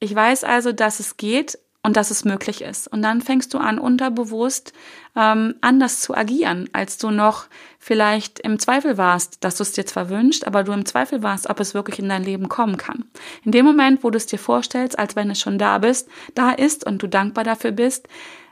[0.00, 2.88] Ich weiß also, dass es geht und dass es möglich ist.
[2.88, 4.72] Und dann fängst du an, unterbewusst
[5.14, 7.46] ähm, anders zu agieren, als du noch
[7.78, 11.48] vielleicht im Zweifel warst, dass du es dir zwar wünscht, aber du im Zweifel warst,
[11.50, 13.04] ob es wirklich in dein Leben kommen kann.
[13.44, 16.50] In dem Moment, wo du es dir vorstellst, als wenn es schon da bist, da
[16.50, 18.08] ist und du dankbar dafür bist,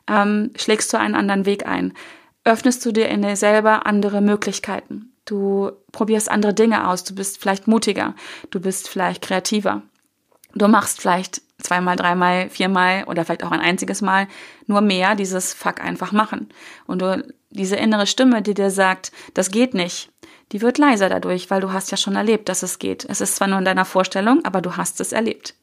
[0.09, 1.95] ähm, schlägst du einen anderen Weg ein.
[2.45, 5.12] Öffnest du dir in dir selber andere Möglichkeiten.
[5.33, 7.05] Du probierst andere Dinge aus.
[7.05, 8.15] Du bist vielleicht mutiger.
[8.51, 9.81] Du bist vielleicht kreativer.
[10.55, 14.29] Du machst vielleicht zweimal, dreimal, viermal oder vielleicht auch ein einziges Mal
[14.67, 16.51] nur mehr dieses Fuck einfach machen.
[16.87, 20.11] Und du, diese innere Stimme, die dir sagt, das geht nicht,
[20.53, 23.07] die wird leiser dadurch, weil du hast ja schon erlebt, dass es geht.
[23.09, 25.55] Es ist zwar nur in deiner Vorstellung, aber du hast es erlebt.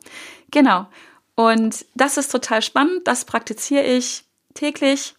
[0.49, 0.87] Genau.
[1.35, 3.07] Und das ist total spannend.
[3.07, 4.23] Das praktiziere ich
[4.55, 5.13] täglich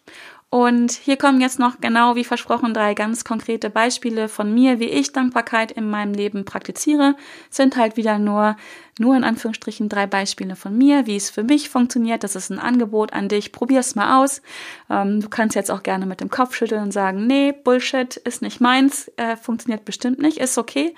[0.53, 4.89] und hier kommen jetzt noch genau wie versprochen drei ganz konkrete Beispiele von mir, wie
[4.89, 7.15] ich Dankbarkeit in meinem Leben praktiziere.
[7.49, 8.57] Sind halt wieder nur,
[8.99, 12.25] nur in Anführungsstrichen drei Beispiele von mir, wie es für mich funktioniert.
[12.25, 13.53] Das ist ein Angebot an dich.
[13.53, 14.41] Probier's mal aus.
[14.89, 18.41] Ähm, du kannst jetzt auch gerne mit dem Kopf schütteln und sagen, nee, Bullshit ist
[18.41, 20.93] nicht meins, äh, funktioniert bestimmt nicht, ist okay.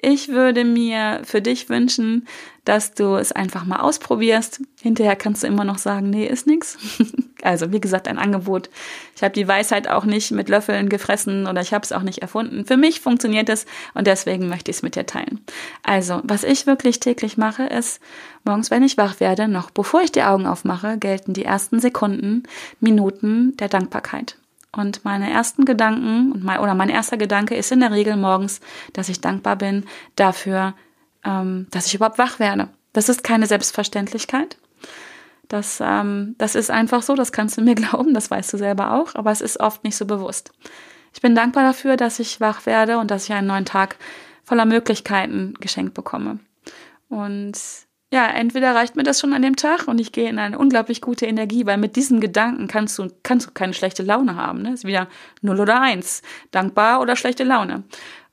[0.00, 2.28] Ich würde mir für dich wünschen,
[2.64, 4.60] dass du es einfach mal ausprobierst.
[4.80, 6.78] Hinterher kannst du immer noch sagen, nee, ist nix.
[7.40, 8.68] Also wie gesagt, ein Angebot.
[9.14, 12.18] Ich habe die Weisheit auch nicht mit Löffeln gefressen oder ich habe es auch nicht
[12.18, 12.66] erfunden.
[12.66, 15.44] Für mich funktioniert es und deswegen möchte ich es mit dir teilen.
[15.84, 18.00] Also, was ich wirklich täglich mache, ist,
[18.44, 22.42] morgens, wenn ich wach werde, noch bevor ich die Augen aufmache, gelten die ersten Sekunden,
[22.80, 24.36] Minuten der Dankbarkeit.
[24.72, 28.60] Und meine ersten Gedanken und mein, oder mein erster Gedanke ist in der Regel morgens,
[28.92, 30.74] dass ich dankbar bin dafür,
[31.24, 32.68] ähm, dass ich überhaupt wach werde.
[32.92, 34.58] Das ist keine Selbstverständlichkeit.
[35.48, 38.92] Das, ähm, das ist einfach so, das kannst du mir glauben, das weißt du selber
[38.92, 40.52] auch, aber es ist oft nicht so bewusst.
[41.14, 43.96] Ich bin dankbar dafür, dass ich wach werde und dass ich einen neuen Tag
[44.44, 46.38] voller Möglichkeiten geschenkt bekomme.
[47.08, 47.58] Und
[48.10, 51.02] ja, entweder reicht mir das schon an dem Tag und ich gehe in eine unglaublich
[51.02, 54.62] gute Energie, weil mit diesen Gedanken kannst du, kannst du keine schlechte Laune haben.
[54.62, 54.72] Ne?
[54.72, 55.08] Ist wieder
[55.42, 56.22] null oder eins.
[56.50, 57.84] Dankbar oder schlechte Laune.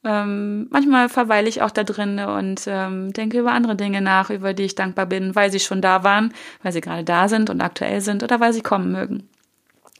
[0.05, 4.53] Ähm, manchmal verweile ich auch da drin und ähm, denke über andere Dinge nach, über
[4.53, 6.33] die ich dankbar bin, weil sie schon da waren,
[6.63, 9.27] weil sie gerade da sind und aktuell sind oder weil sie kommen mögen.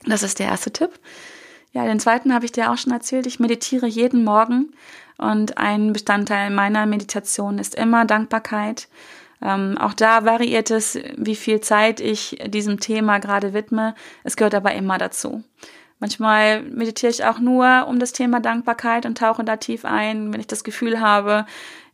[0.06, 0.90] Das ist der erste Tipp.
[1.72, 3.26] Ja, den zweiten habe ich dir auch schon erzählt.
[3.26, 4.72] Ich meditiere jeden Morgen
[5.18, 8.88] und ein Bestandteil meiner Meditation ist immer Dankbarkeit.
[9.46, 13.94] Ähm, auch da variiert es, wie viel Zeit ich diesem Thema gerade widme.
[14.24, 15.44] Es gehört aber immer dazu.
[16.00, 20.40] Manchmal meditiere ich auch nur um das Thema Dankbarkeit und tauche da tief ein, wenn
[20.40, 21.46] ich das Gefühl habe,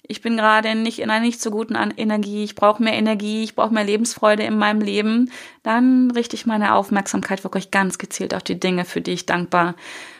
[0.02, 3.54] ich bin gerade nicht in einer nicht so guten Energie, ich brauche mehr Energie, ich
[3.54, 5.30] brauche mehr Lebensfreude in meinem Leben,
[5.62, 9.76] dann richte ich meine Aufmerksamkeit wirklich ganz gezielt auf die Dinge, für die ich dankbar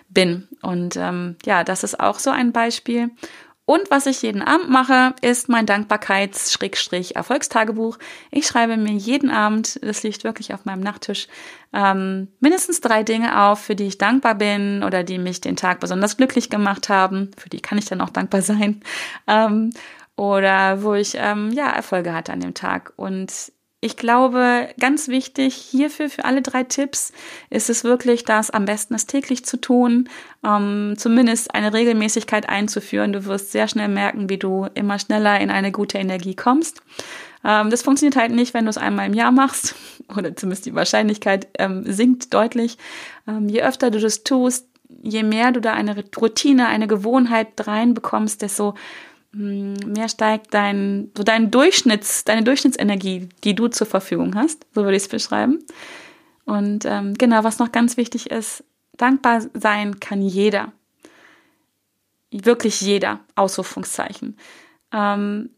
[0.09, 0.47] bin.
[0.61, 3.11] Und ähm, ja, das ist auch so ein Beispiel.
[3.73, 7.97] Und was ich jeden Abend mache, ist mein Dankbarkeits-Erfolgstagebuch.
[8.31, 11.27] Ich schreibe mir jeden Abend, das liegt wirklich auf meinem Nachttisch,
[11.73, 15.81] ähm, mindestens drei Dinge auf, für die ich dankbar bin oder die mich den Tag
[15.81, 17.31] besonders glücklich gemacht haben.
[17.39, 18.83] Für die kann ich dann auch dankbar sein.
[19.27, 19.71] Ähm,
[20.17, 22.93] oder wo ich ähm, ja Erfolge hatte an dem Tag.
[22.97, 23.53] Und
[23.85, 27.13] ich glaube, ganz wichtig hierfür, für alle drei Tipps,
[27.51, 30.09] ist es wirklich, das am besten ist täglich zu tun,
[30.47, 33.13] ähm, zumindest eine Regelmäßigkeit einzuführen.
[33.13, 36.81] Du wirst sehr schnell merken, wie du immer schneller in eine gute Energie kommst.
[37.45, 39.75] Ähm, das funktioniert halt nicht, wenn du es einmal im Jahr machst,
[40.17, 42.79] oder zumindest die Wahrscheinlichkeit ähm, sinkt deutlich.
[43.27, 44.69] Ähm, je öfter du das tust,
[45.03, 48.75] je mehr du da eine Routine, eine Gewohnheit reinbekommst, desto
[49.33, 54.67] mehr steigt dein, so dein Durchschnitts, deine Durchschnittsenergie, die du zur Verfügung hast.
[54.75, 55.65] So würde ich es beschreiben.
[56.45, 58.65] Und ähm, genau, was noch ganz wichtig ist,
[58.97, 60.73] dankbar sein kann jeder.
[62.31, 64.37] Wirklich jeder, Ausrufungszeichen.
[64.93, 65.51] Ähm,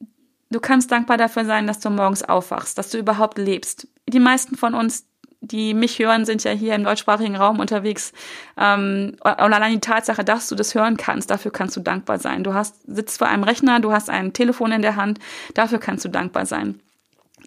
[0.50, 3.88] du kannst dankbar dafür sein, dass du morgens aufwachst, dass du überhaupt lebst.
[4.08, 5.06] Die meisten von uns
[5.50, 8.12] die mich hören, sind ja hier im deutschsprachigen Raum unterwegs.
[8.56, 12.44] Ähm, und allein die Tatsache, dass du das hören kannst, dafür kannst du dankbar sein.
[12.44, 15.18] Du hast, sitzt vor einem Rechner, du hast ein Telefon in der Hand,
[15.54, 16.80] dafür kannst du dankbar sein.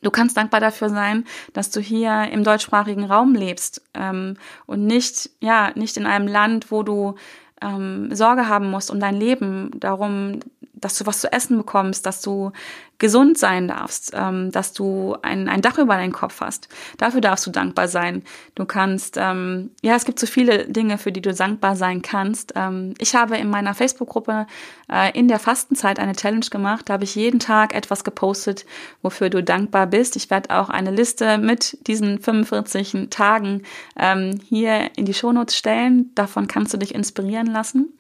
[0.02, 5.32] Du kannst dankbar dafür sein, dass du hier im deutschsprachigen Raum lebst ähm, und nicht,
[5.40, 7.16] ja, nicht in einem Land, wo du
[7.62, 10.40] ähm, Sorge haben musst um dein Leben, darum,
[10.80, 12.52] dass du was zu essen bekommst, dass du
[13.00, 16.68] gesund sein darfst, ähm, dass du ein, ein Dach über deinen Kopf hast.
[16.98, 18.24] Dafür darfst du dankbar sein.
[18.56, 22.54] Du kannst, ähm, ja, es gibt so viele Dinge, für die du dankbar sein kannst.
[22.56, 24.48] Ähm, ich habe in meiner Facebook-Gruppe
[24.92, 26.90] äh, in der Fastenzeit eine Challenge gemacht.
[26.90, 28.66] Da habe ich jeden Tag etwas gepostet,
[29.02, 30.16] wofür du dankbar bist.
[30.16, 33.64] Ich werde auch eine Liste mit diesen 45 Tagen
[33.96, 36.12] ähm, hier in die Shownotes stellen.
[36.16, 37.94] Davon kannst du dich inspirieren lassen.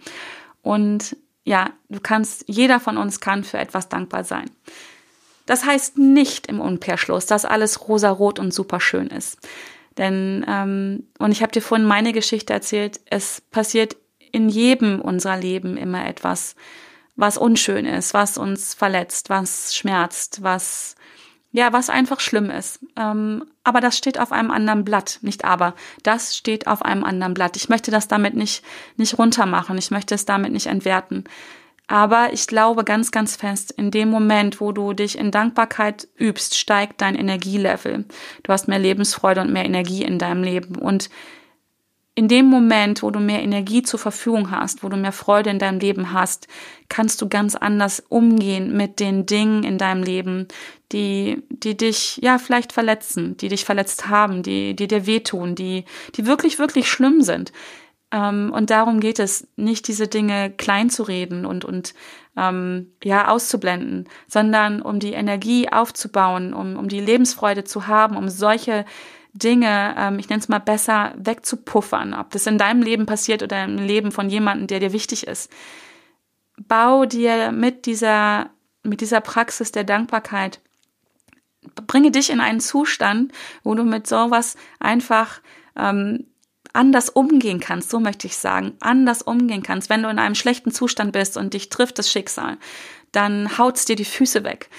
[0.63, 1.15] Und
[1.47, 4.49] ja, du kannst, jeder von uns kann für etwas dankbar sein.
[5.45, 9.39] Das heißt nicht im Umkehrschluss, dass alles rosarot und super schön ist.
[9.97, 13.95] Denn, ähm, und ich habe dir vorhin meine Geschichte erzählt, es passiert
[14.33, 16.55] in jedem unserer Leben immer etwas,
[17.15, 20.97] was unschön ist, was uns verletzt, was schmerzt, was
[21.53, 22.81] ja, was einfach schlimm ist.
[22.97, 25.73] Ähm, aber das steht auf einem anderen Blatt, nicht aber.
[26.01, 27.57] Das steht auf einem anderen Blatt.
[27.57, 28.63] Ich möchte das damit nicht,
[28.95, 29.77] nicht runtermachen.
[29.77, 31.25] Ich möchte es damit nicht entwerten.
[31.87, 36.57] Aber ich glaube ganz, ganz fest, in dem Moment, wo du dich in Dankbarkeit übst,
[36.57, 38.05] steigt dein Energielevel.
[38.43, 40.75] Du hast mehr Lebensfreude und mehr Energie in deinem Leben.
[40.75, 41.09] Und
[42.17, 45.59] in dem Moment, wo du mehr Energie zur Verfügung hast, wo du mehr Freude in
[45.59, 46.47] deinem Leben hast,
[46.89, 50.47] kannst du ganz anders umgehen mit den Dingen in deinem Leben,
[50.91, 55.85] die, die dich, ja, vielleicht verletzen, die dich verletzt haben, die, die dir wehtun, die,
[56.15, 57.51] die wirklich, wirklich schlimm sind.
[58.11, 61.93] Ähm, und darum geht es, nicht diese Dinge klein zu reden und, und
[62.35, 68.27] ähm, ja, auszublenden, sondern um die Energie aufzubauen, um, um die Lebensfreude zu haben, um
[68.27, 68.85] solche
[69.37, 73.63] Dinge, ähm, ich nenne es mal besser, wegzupuffern, ob das in deinem Leben passiert oder
[73.63, 75.51] im Leben von jemandem, der dir wichtig ist.
[76.57, 78.49] Bau dir mit dieser,
[78.83, 80.59] mit dieser Praxis der Dankbarkeit,
[81.85, 83.31] bringe dich in einen Zustand,
[83.63, 85.41] wo du mit sowas einfach
[85.75, 86.25] ähm,
[86.73, 89.89] anders umgehen kannst, so möchte ich sagen, anders umgehen kannst.
[89.89, 92.57] Wenn du in einem schlechten Zustand bist und dich trifft das Schicksal,
[93.11, 94.69] dann haut's dir die Füße weg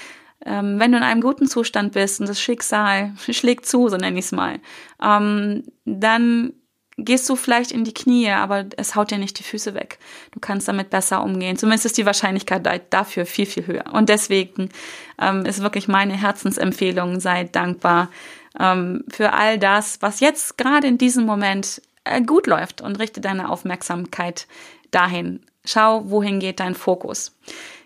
[0.48, 4.18] ähm, wenn du in einem guten Zustand bist und das Schicksal schlägt zu, so nenne
[4.18, 4.58] ich es mal,
[5.02, 6.54] ähm, dann
[6.96, 9.98] gehst du vielleicht in die Knie, aber es haut dir nicht die Füße weg.
[10.32, 11.56] Du kannst damit besser umgehen.
[11.56, 13.84] Zumindest ist die Wahrscheinlichkeit dafür viel, viel höher.
[13.92, 14.70] Und deswegen
[15.20, 18.10] ähm, ist wirklich meine Herzensempfehlung, sei dankbar
[18.58, 23.20] ähm, für all das, was jetzt gerade in diesem Moment äh, gut läuft und richte
[23.20, 24.48] deine Aufmerksamkeit
[24.90, 25.40] dahin.
[25.64, 27.36] Schau, wohin geht dein Fokus.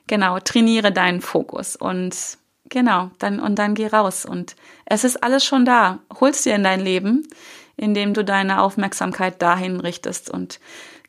[0.06, 2.38] Genau, trainiere deinen Fokus und
[2.72, 4.56] Genau, dann und dann geh raus und
[4.86, 5.98] es ist alles schon da.
[6.18, 7.28] Holst dir in dein Leben,
[7.76, 10.58] indem du deine Aufmerksamkeit dahin richtest und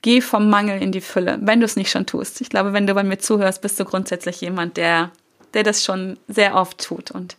[0.02, 2.42] geh vom Mangel in die Fülle, wenn du es nicht schon tust.
[2.42, 5.12] Ich glaube, wenn du bei mir zuhörst, bist du grundsätzlich jemand, der
[5.54, 7.38] der das schon sehr oft tut und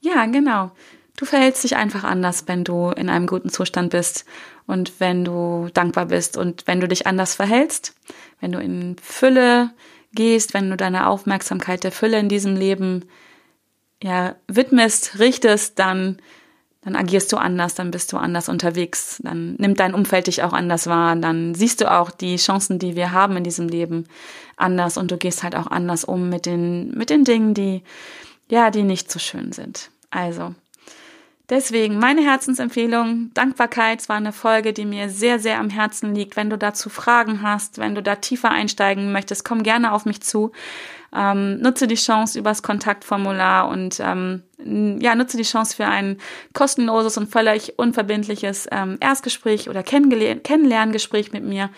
[0.00, 0.70] ja, genau.
[1.16, 4.24] Du verhältst dich einfach anders, wenn du in einem guten Zustand bist
[4.68, 7.92] und wenn du dankbar bist und wenn du dich anders verhältst,
[8.40, 9.70] wenn du in Fülle
[10.12, 13.06] gehst, wenn du deine Aufmerksamkeit der Fülle in diesem Leben
[14.02, 16.18] ja, widmest, richtest, dann,
[16.82, 20.52] dann agierst du anders, dann bist du anders unterwegs, dann nimmt dein Umfeld dich auch
[20.52, 24.06] anders wahr, dann siehst du auch die Chancen, die wir haben in diesem Leben
[24.56, 27.82] anders und du gehst halt auch anders um mit den, mit den Dingen, die,
[28.50, 29.90] ja, die nicht so schön sind.
[30.10, 30.54] Also,
[31.50, 36.36] Deswegen meine Herzensempfehlung, Dankbarkeit war eine Folge, die mir sehr, sehr am Herzen liegt.
[36.36, 40.22] Wenn du dazu Fragen hast, wenn du da tiefer einsteigen möchtest, komm gerne auf mich
[40.22, 40.52] zu.
[41.14, 44.42] Ähm, nutze die Chance übers Kontaktformular und ähm,
[45.00, 46.18] ja, nutze die Chance für ein
[46.52, 51.70] kostenloses und völlig unverbindliches ähm, Erstgespräch oder Kennenlerngespräch mit mir,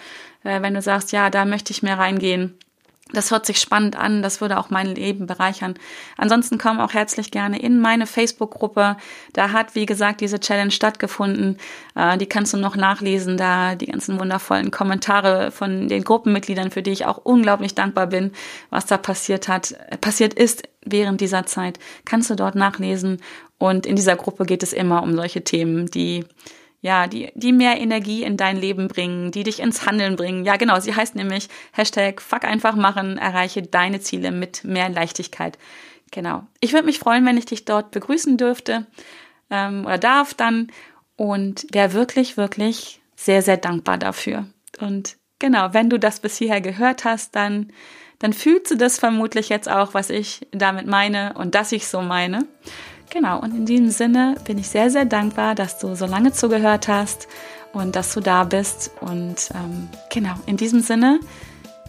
[0.44, 2.58] äh, wenn du sagst, ja, da möchte ich mehr reingehen
[3.12, 5.74] das hört sich spannend an, das würde auch mein Leben bereichern.
[6.16, 8.96] Ansonsten komm auch herzlich gerne in meine Facebook-Gruppe.
[9.32, 11.56] Da hat, wie gesagt, diese Challenge stattgefunden.
[11.94, 16.82] Äh, die kannst du noch nachlesen, da die ganzen wundervollen Kommentare von den Gruppenmitgliedern, für
[16.82, 18.32] die ich auch unglaublich dankbar bin,
[18.70, 23.20] was da passiert hat, passiert ist während dieser Zeit, kannst du dort nachlesen.
[23.58, 26.24] Und in dieser Gruppe geht es immer um solche Themen, die
[26.86, 30.44] ja, die, die mehr Energie in dein Leben bringen, die dich ins Handeln bringen.
[30.44, 35.58] Ja, genau, sie heißt nämlich Hashtag Fuck einfach machen, erreiche deine Ziele mit mehr Leichtigkeit.
[36.12, 36.44] Genau.
[36.60, 38.86] Ich würde mich freuen, wenn ich dich dort begrüßen dürfte
[39.50, 40.68] ähm, oder darf dann
[41.16, 44.46] und wäre wirklich, wirklich sehr, sehr dankbar dafür.
[44.78, 47.72] Und genau, wenn du das bis hierher gehört hast, dann,
[48.20, 52.00] dann fühlst du das vermutlich jetzt auch, was ich damit meine und dass ich so
[52.00, 52.46] meine.
[53.10, 56.88] Genau, und in diesem Sinne bin ich sehr, sehr dankbar, dass du so lange zugehört
[56.88, 57.28] hast
[57.72, 58.90] und dass du da bist.
[59.00, 61.20] Und ähm, genau, in diesem Sinne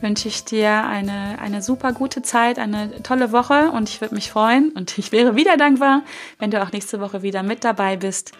[0.01, 4.31] wünsche ich dir eine, eine super gute Zeit, eine tolle Woche und ich würde mich
[4.31, 6.03] freuen und ich wäre wieder dankbar,
[6.39, 8.33] wenn du auch nächste Woche wieder mit dabei bist.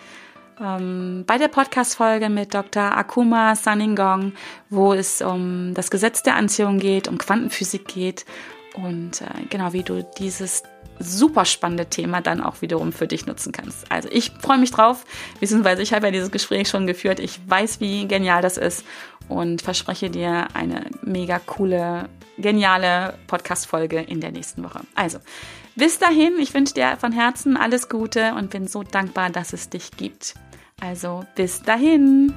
[0.60, 2.98] Ähm, bei der Podcast-Folge mit Dr.
[2.98, 4.34] Akuma Saningong,
[4.70, 8.26] wo es um das Gesetz der Anziehung geht, um Quantenphysik geht
[8.74, 10.64] und äh, genau wie du dieses
[11.00, 13.92] super spannende Thema dann auch wiederum für dich nutzen kannst.
[13.92, 15.06] Also ich freue mich drauf,
[15.40, 17.20] beziehungsweise ich habe ja dieses Gespräch schon geführt.
[17.20, 18.84] Ich weiß, wie genial das ist
[19.30, 24.82] und verspreche dir eine mega coole, geniale Podcast-Folge in der nächsten Woche.
[24.96, 25.20] Also,
[25.76, 29.70] bis dahin, ich wünsche dir von Herzen alles Gute und bin so dankbar, dass es
[29.70, 30.36] dich gibt.
[30.82, 32.34] Also, bis dahin.